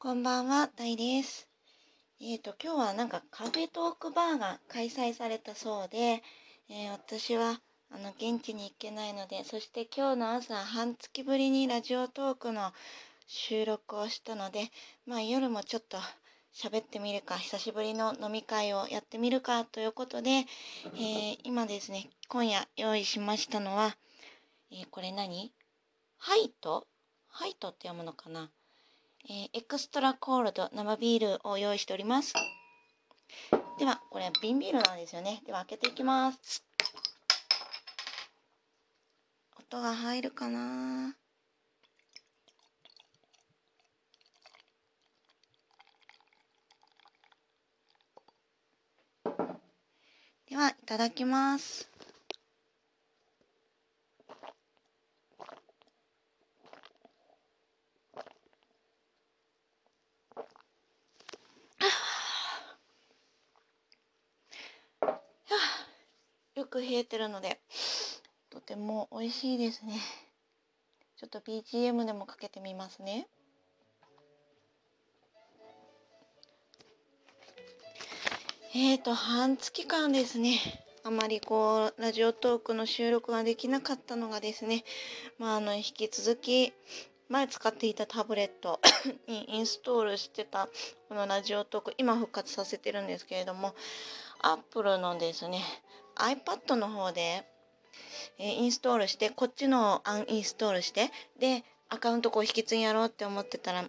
[0.00, 1.48] こんばんは、タイです。
[2.20, 6.22] えっ、と、今日はなんかカフェトークバーが開催されたそうで、
[6.70, 7.60] えー私は
[7.90, 12.72] あの現地に行けないので、そして今日の朝半月ぶりにラジオトークの
[13.26, 14.70] 収録をしたので、
[15.04, 15.98] まあ夜もちょっと
[16.54, 23.96] 喋ってみるか、久しぶりの飲み会をやってみるかということで、えー今ですね、今夜用意しましたのは、
[24.70, 25.52] えこれ何？
[26.18, 26.86] ハイト？
[27.26, 28.48] ハイトって読むのかな？
[29.24, 32.34] えーエクストラコールド生ビールを用意しております。
[33.78, 35.40] では、これは瓶ビールなんですよね。
[35.46, 36.64] では、開けていきます。
[39.58, 41.14] 音が入るかな
[50.48, 51.97] では、いただきます。
[66.58, 67.60] よく冷えてるので、
[68.50, 69.94] とても美味しいですね。
[71.16, 73.28] ちょっと BGM でもかけてみますね。
[78.74, 80.58] えーと、半月間ですね。
[81.04, 84.84] あまりこう、ラジオトークの収録ができなかったのがですね、
[85.38, 86.72] まあ、あの、引き続き、
[87.28, 88.80] 前使っていたタブレット
[89.28, 90.68] にインストールしてた
[91.08, 93.76] このラジオトーク、今復活させてるんですけれども、
[94.40, 95.62] アップルのですね、
[96.18, 97.44] iPad の方で、
[98.38, 103.84] えーインストールして、こっちのをアンインストールして、で、アカウントこう引き継ぎやろうって思ってたら、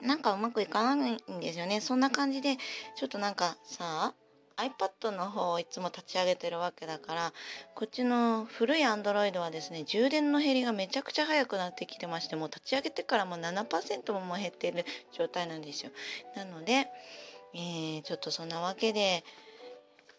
[0.00, 1.80] なんかうまくいかないんですよね。
[1.80, 2.56] そんな感じで、
[2.96, 4.14] ちょっとなんかさ、
[4.58, 7.32] iPad の方をいつも立ち上げてるわけだから、
[7.74, 15.92] こっちの古い Android はですね、充電の減りがめちゃくちゃ早くなってきてまして、もう立ち上げてからもう7%ももう減ってる状態なんですよ。
[16.34, 16.88] なので、
[17.54, 19.24] えーちょっとそんなわけで、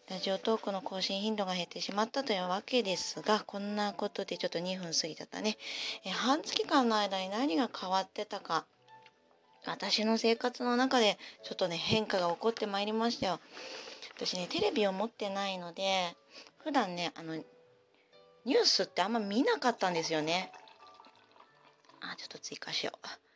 [0.09, 5.55] ラジオトークの更新頻度が減ってしまったというわけですが、こんなことでちょっと2分過ぎちゃったね。
[6.03, 8.65] え半月間の間に何が変わってたか、
[9.67, 13.39] 私の生活の中でちょっとね、変化が起こってまいりましたよ。
[14.15, 16.15] 私ね、テレビを持ってないので、
[16.63, 20.51] 普段ね、あの、ニュースってあんま見なかったんですよね。
[22.01, 23.28] あ、ちょっと追加しよう。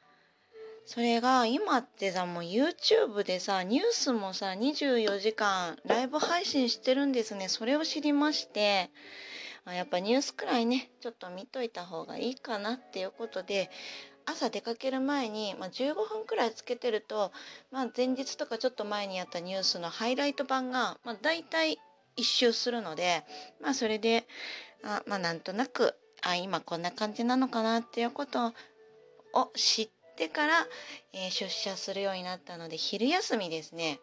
[0.86, 7.48] それが今ってさもう YouTube でさニュースもさ24時間ライブ配信してるんですね。
[7.48, 8.90] それを知りまして
[9.66, 13.70] やっぱニュースくらいねちょっと見といた方がいいかなっていうことで
[14.26, 17.32] 朝出かける前に、まあ、15分くらいつけてると、
[17.72, 21.80] まあ、前日とかちょっと前にやったニュースのハイライト版が、まあ、大体
[22.16, 23.24] 一周するので、
[23.62, 24.26] まあ、それで
[24.84, 28.54] あ、まあ、なんとなくあ今こんな感じなのかなっていうこと
[29.34, 30.68] を知っててから、
[31.14, 34.00] えー出社するようになったので昼休みですね。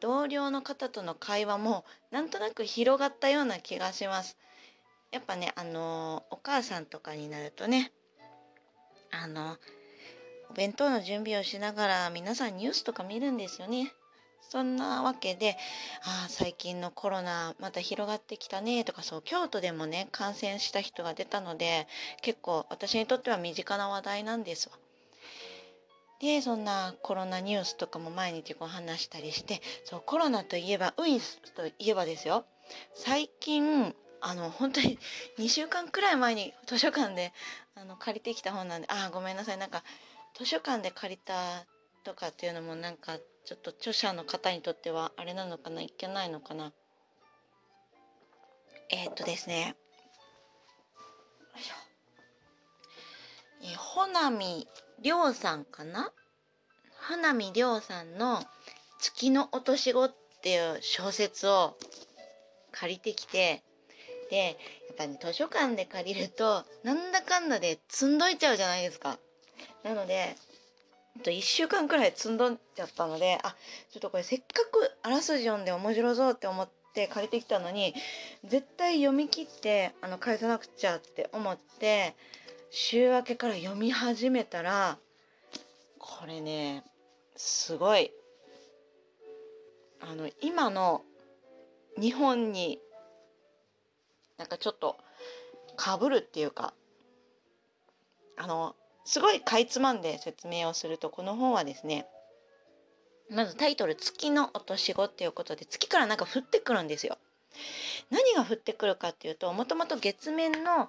[0.00, 4.36] 同僚の方との会話もなんとなく広がったような気がします。
[5.10, 7.92] やっぱねあのーお母さんとかになるとね
[9.10, 9.56] あの
[10.50, 13.92] お弁当の準備をしながら皆さんニュースとか見るんですよね。
[14.50, 15.56] そんなわけで、
[16.02, 21.88] ああ、最近のコロナまた広がってきたねとか、そう、京都でもね、感染した人が出たので、
[22.22, 24.76] 結構私にとっては身近な話題なんですわ。
[26.20, 32.44] で、そんなコロナニュースとかも毎日こう話したりして、そう、コロナといえば、ウイルスといえばですよ。
[32.94, 34.98] 最近、あの、本当に
[35.38, 37.32] 2週間くらい前に図書館で
[37.74, 39.58] あの借りてきた本なんで、あ、ごめんなさい。
[39.58, 39.84] なんか、
[40.34, 41.66] 図書館で借りた
[42.04, 46.72] とかっていうのもなんか、ちょっと著者の方にとってはあれなのかないけないのかな。
[48.90, 49.76] えー、っとですね。
[51.54, 51.74] よいしょ。
[53.62, 54.66] えー、ほなみ
[55.00, 56.12] りょうさんかな？
[56.96, 58.42] 花見りょうさんの
[58.98, 61.76] 「月の落とし子」っていう小説を
[62.72, 63.62] 借りてきて
[64.30, 64.56] で
[64.88, 69.18] やっぱね図書館で借りるとなんだかんだで積んどいちゃうじゃないですか。
[69.82, 70.36] なので
[71.22, 73.54] 1週間くらい積んどんじゃったのであ
[73.92, 77.94] ちょっとこれせっかくあらすじ読んで面白そうって思って借りてきたのに
[78.44, 82.16] 絶対読み切ってあの返さなくちゃって思って
[82.76, 84.98] 週明けから読み始めたら
[85.96, 86.82] これね
[87.36, 88.10] すごい
[90.00, 91.02] あの今の
[92.00, 92.80] 日本に
[94.38, 94.96] なんかちょっと
[95.76, 96.74] かぶるっていうか
[98.36, 98.74] あの
[99.04, 102.08] すごいかいつまんで説明をするとこの本はですね
[103.30, 107.18] まずタイトル「月の落とし子」っていうことで月からなんか降ってくるんですよ。
[108.10, 110.88] 何が降ってくるかっていうともともと月面の、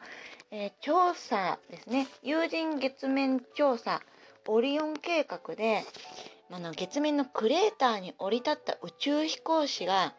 [0.52, 4.02] えー調査ですね有人月面調査
[4.48, 5.84] オリオン計画で
[6.52, 10.14] あの月面のクレーターに降り立った宇宙飛行士が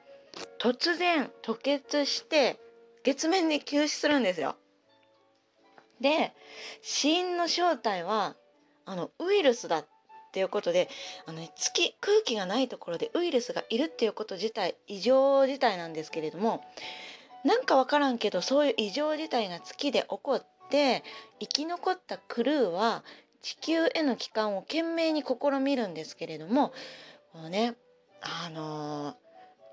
[0.59, 2.59] 突然吐血して
[3.05, 4.57] 月面に急死するんですよ。
[6.01, 6.33] で
[6.83, 8.35] 死因の正体は
[8.85, 9.87] あのウイルスだっ
[10.33, 10.91] ていうことで
[11.25, 16.63] あの、ね、月空気がないところでウイルスがいるっていうこと自体異常事態なんですけれども
[17.47, 21.05] なんか分からんけどそういう異常事態が月で起こって
[21.39, 23.05] 生き残ったクルーは
[23.41, 26.73] 地球への帰還を懸命に試みるんですけれども
[27.33, 27.77] このね
[28.21, 29.15] あのー、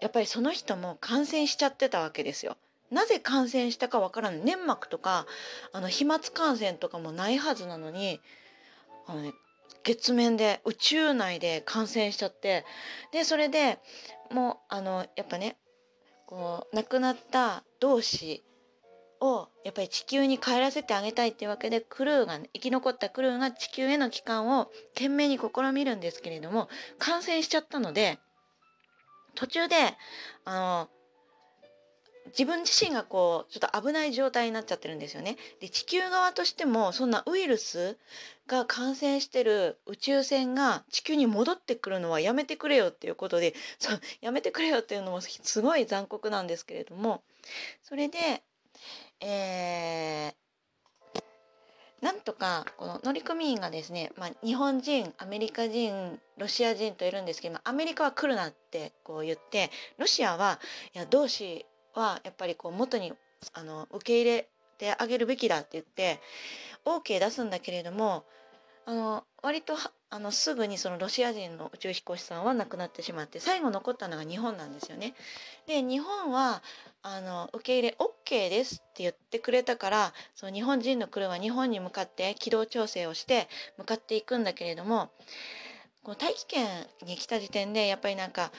[0.02, 2.58] やっぱりその人も感染しちゃってたわけですよ。
[2.92, 5.26] なぜ感染したかわからない粘膜とか
[5.72, 8.20] あの飛沫感染とかもないはずなのに
[9.08, 9.34] あの、ね、
[9.84, 12.66] 月面で宇宙内で感染しちゃって
[13.12, 13.80] でそれで
[14.30, 15.58] もうあのやっぱね
[16.26, 18.44] こう亡くなった同士
[19.20, 26.68] をやっぱり地球に帰らせてあげたいっていうわけでクルーが、生き残ったクルーが地球への帰還を懸命に試みるんですけれども
[27.00, 28.20] 感染しちゃったので
[29.36, 29.76] 途中で
[30.46, 30.90] あの
[32.38, 35.38] 自分自身がこうちょっと危ない状態になっちゃってるんですよね。
[35.60, 37.98] で地球側としてもそんなウイルス
[38.48, 47.24] が感染してる宇宙船が地球に戻ってくるのはやめてくれよっていうことで そうやめてくれよっていうのもすごい残酷なんですけれども
[47.84, 48.44] それで、
[49.20, 51.24] えー、
[52.02, 60.60] なんとかこの乗組員がですね、まあ、日本人アメリカ人ロシア人といるんですけど、アメリカは来るなってこう言ってロシアは
[60.94, 63.14] いや同志はやっぱりこう元に
[63.54, 66.20] あの受け入れてあげるべきだって言って
[66.86, 68.26] OK 出すんだけれども
[68.86, 69.76] あの割と
[70.10, 75.16] あのすぐにそのロシア人の宇宙飛行士さんは亡くなってしまって最後残ったのが日本なんですよね。
[75.66, 76.62] で日本は
[77.02, 83.48] あの受け入れ OK ですって言ってくれたからその日本人のクルーは日本に向かって軌道調整をして
[83.78, 85.10] 向かっていくんだけれども
[86.04, 86.68] この大気圏
[87.06, 88.52] に来た時点でやっぱりなんか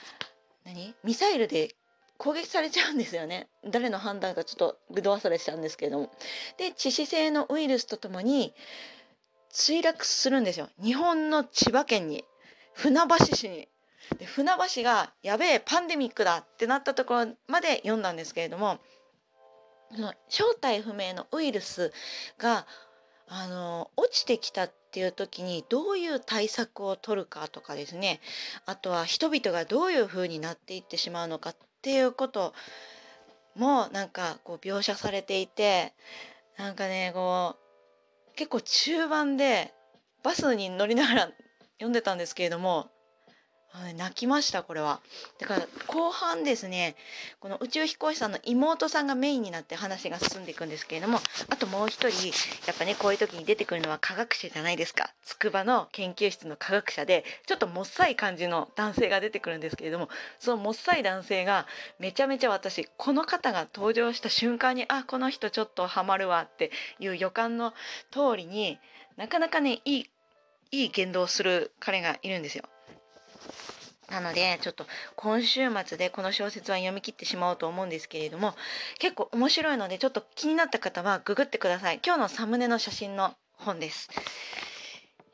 [0.65, 0.95] 何？
[1.05, 1.75] ミサイルで
[2.19, 3.49] 攻撃されちゃうんですよね。
[3.65, 6.11] 誰の判断かちょっとぐど忘れしちゃうんですけれども。
[6.59, 8.55] で致死性のウイルスとともに
[9.53, 10.69] 墜落するんですよ。
[10.83, 12.25] 日本の千葉県に。
[12.73, 13.69] 船橋市に。
[14.19, 18.79] で船橋がやべえパンデミックだってなったところまで読んだんですけれども
[20.29, 21.93] 正体不明のウイルス
[22.39, 22.67] が
[23.29, 28.21] あの落ちてきたっていう時にどういう対策を取るかとかですね。
[28.67, 31.55] あとは人々がどういうふうになっていってしまうのか。
[31.85, 32.55] っていうこと
[33.57, 35.93] もなんかこう描写されていて
[36.57, 37.57] なんかねこ
[38.33, 39.75] う結構中盤で
[40.23, 41.21] バスに乗りながら
[41.75, 42.89] 読んでたんですけれども
[43.77, 45.01] はい泣きましたこれは
[45.41, 46.95] だから後半ですね
[47.41, 51.19] この宇宙飛行士さんの妹さんがメインになって話が進んでいくんですけれども
[51.51, 52.29] あともう一人
[52.69, 61.67] やっぱねこういう時に出てくるのは科学者じゃないですか筑波の研究室の科学者でちょっともっさい感じの男性が出てくるんですけれどもそのもっさい男性が
[61.99, 67.73] めちゃめちゃ私この方が登場した瞬間にあこの人ちょっとハマるわっていう予感の
[68.13, 68.79] 通りに
[69.17, 70.11] なかなかねいい
[70.71, 72.65] いい言動をする彼がいるんですよ。
[74.11, 74.87] なのでちょっと
[75.17, 78.55] 今週末でこの小説は読み切ってしまおうと思うんですけれども
[78.99, 82.01] 結構面白いのでちょっと気になった方はググってください。
[82.05, 84.11] 今日のサムネの写真の本です。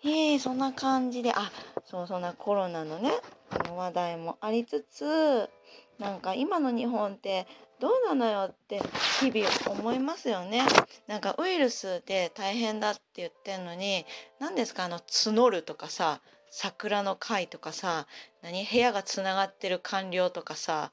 [0.02, 1.50] えー、そんな感じであ
[1.85, 3.11] そうそんなコロナのね
[3.50, 5.50] あの話題もありつつ
[5.99, 7.47] なんか今の日本って
[7.80, 8.80] どうなのよって
[9.21, 10.62] 日々思いますよね。
[11.06, 14.06] なんかウイルスで大変だって言ってんのに
[14.38, 14.85] 何ですか？
[14.85, 18.07] あの募るとかさ桜の会とかさ
[18.42, 20.92] 何部屋がつながってる官僚とかさ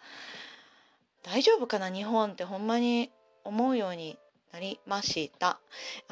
[1.23, 3.11] 大丈夫かな日本ってほんまに
[3.43, 4.17] 思うように
[4.53, 5.59] なりました。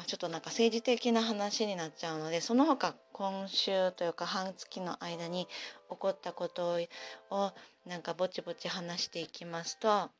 [0.06, 5.46] ちょっとなんか政治的な話になっちゃうのでその他今週というか半月の間に
[5.90, 6.78] 起こったこと
[7.30, 7.52] を
[7.86, 10.10] なんかぼちぼち話していきますと。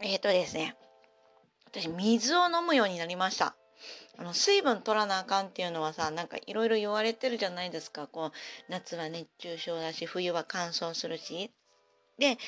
[0.00, 0.76] えっ、ー、とですね。
[1.66, 3.56] 私水を飲むようになりました。
[4.16, 8.06] あの水分取らなあかんっていうのはさなんかいろいろ言われてるじゃないですか。
[8.06, 8.32] こう
[8.68, 11.50] 夏は熱中症だし冬は乾燥するし。
[12.18, 12.38] で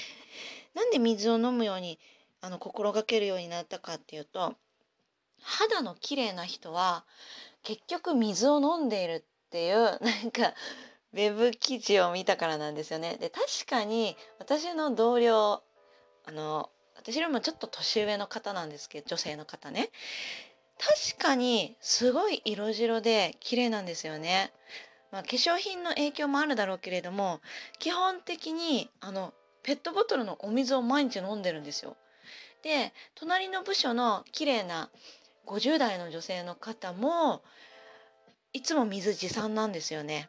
[0.74, 1.98] なんで水を飲むように
[2.40, 4.54] あの心がけるようになったかっていうと
[5.40, 7.04] 肌の綺麗な人は
[7.62, 10.54] 結局水を飲んでいるっていうなんか
[11.12, 13.16] ウェブ記事を見たからなんですよね。
[13.18, 15.62] で確かに私の同僚
[16.24, 19.90] あの私よりもちょっと年上の方なんですけど女性の方ね。
[21.26, 24.52] かにすごい色白で綺麗なんですよね。
[25.10, 27.40] まあ、化粧品の影響もあるだろうけれども
[27.78, 31.96] 基本的にあのペットボトルのお水を毎日飲んでるんですよ。
[32.62, 34.90] で隣の部署の綺麗な
[35.46, 37.42] 50代の女性の方も
[38.52, 40.28] いつも水持参なんですよね。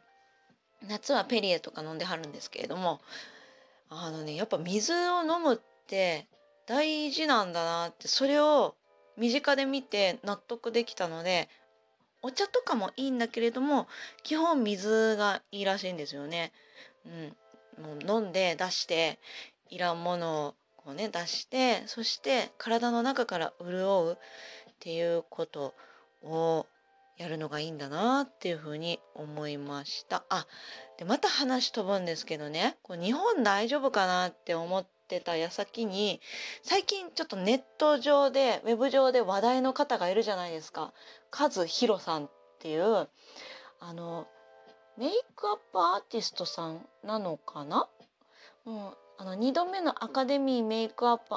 [0.86, 3.00] 夏はペリエとか飲んではるんですけれども
[3.90, 6.26] あのねやっぱ水を飲むって
[6.66, 8.76] 大事なんだなってそれを
[9.18, 11.48] 身近で見て納得できたので
[12.22, 13.86] お茶とかもいいんだけれども
[14.22, 16.52] 基本水がいいらしいんですよね。
[17.78, 19.18] うん、もう飲んで出して
[19.70, 24.16] いらんものをこうね出してそして体の中から潤うっ
[24.80, 25.74] ていうこと
[26.22, 26.66] を
[27.16, 30.24] やるのがいいんだなっていうふうに思いました。
[30.28, 30.46] あ
[30.98, 36.20] でまた話飛ぶんですけどねこう日本大丈夫かなって思ってた矢先に
[36.62, 40.92] 最近ちょっとネット上でウェブ上で話題の方がいるじゃないですか。
[41.30, 43.08] カズヒロさんっていう
[43.80, 44.26] あの
[44.98, 47.88] メイクアップアーティストさんなのかな、
[48.66, 51.36] うん、あの2度目のアカデミーメイクアップ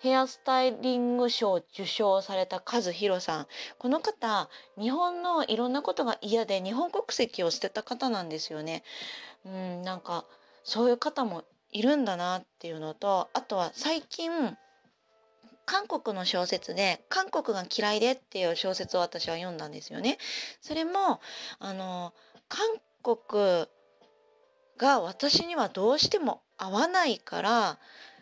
[0.00, 3.46] ヘアスタイリング賞受賞されたカズヒロさん
[3.78, 8.82] この方日本のいろんなことが嫌で日本国籍を捨てた方なんですよね。
[9.46, 10.24] うん、なんか
[10.64, 11.44] そういう方も
[11.76, 14.30] いるんだなっていうのとあとは最近
[15.66, 20.16] 韓国の小説で「韓国が嫌いで」っていう小説を私は読んだんですよね。
[20.62, 21.20] それも
[21.58, 22.14] あの
[22.48, 22.66] 韓
[23.02, 23.66] 国
[24.78, 27.78] が私にはどうしても合わないから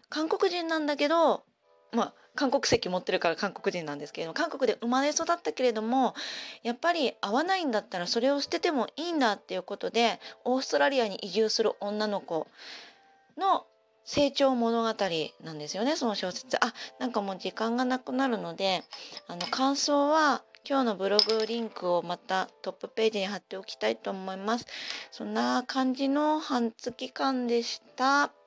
[0.09, 1.45] 韓国人なんだけど
[1.93, 6.15] まあ韓国籍持ってるから韓国人なんですけれども韓国で生まれ育ったけれども
[6.65, 12.49] やっぱり合わないんだったらそれを捨ててもいいんだっていうことでオーストラリアに移住する女の子
[13.39, 13.67] の
[14.05, 14.95] 成長物語
[15.43, 18.85] なんですよねその小説あなんかもう時間がなくなるので
[19.29, 24.67] あの感想は今日のブログリンクをまたトップページに貼っておきたいと思います
[25.11, 28.44] そんな感じの半月間でした。